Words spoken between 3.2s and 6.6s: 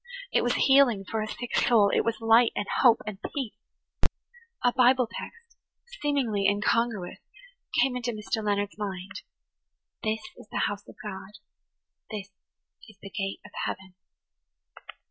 peace. A Bible text, seemingly